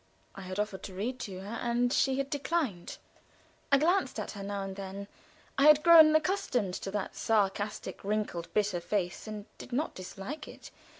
I 0.33 0.41
had 0.41 0.59
offered 0.59 0.81
to 0.85 0.95
read 0.95 1.19
to 1.19 1.41
her, 1.41 1.59
and 1.61 1.93
she 1.93 2.17
had 2.17 2.31
declined. 2.31 2.97
I 3.71 3.77
glanced 3.77 4.19
at 4.19 4.31
her 4.31 4.41
now 4.41 4.63
and 4.63 4.75
then. 4.75 5.07
I 5.59 5.67
had 5.67 5.83
grown 5.83 6.15
accustomed 6.15 6.73
to 6.73 6.89
that 6.89 7.15
sarcastic, 7.15 8.03
wrinkled, 8.03 8.51
bitter 8.51 8.79
face, 8.79 9.27
and 9.27 9.45
did 9.59 9.71
not 9.71 9.93
dislike 9.93 10.47
it. 10.47 10.71